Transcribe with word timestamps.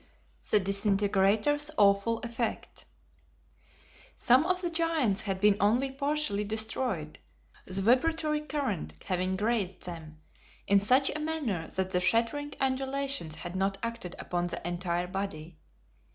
The 0.49 0.59
Disintegrators' 0.59 1.69
Awful 1.77 2.17
Effect. 2.21 2.85
Some 4.15 4.47
of 4.47 4.63
the 4.63 4.71
giants 4.71 5.21
had 5.21 5.39
been 5.39 5.57
only 5.59 5.91
partially 5.91 6.43
destroyed, 6.43 7.19
the 7.65 7.83
vibratory 7.83 8.41
current 8.41 8.95
having 9.05 9.35
grazed 9.35 9.83
them, 9.85 10.19
in 10.65 10.79
such 10.79 11.11
a 11.11 11.19
manner 11.19 11.67
that 11.67 11.91
the 11.91 11.99
shattering 12.01 12.55
undulations 12.59 13.35
had 13.35 13.55
not 13.55 13.77
acted 13.83 14.15
upon 14.17 14.47
the 14.47 14.67
entire 14.67 15.05
body. 15.05 15.59